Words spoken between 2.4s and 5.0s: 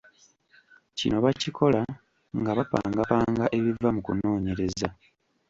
bapangapanga ebiva mu kunoonyereza.